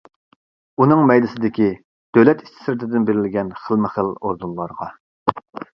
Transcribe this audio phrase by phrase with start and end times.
[0.83, 1.67] ئۇنىڭ مەيدىسىدىكى
[2.19, 4.91] دۆلەت ئىچى-سىرتىدىن بېرىلگەن خىلمۇ-خىل ئوردېنلارغا.